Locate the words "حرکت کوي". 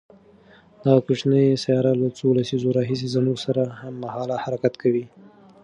4.43-5.05